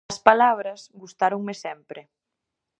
[0.13, 2.01] As palabras gustáronme sempre.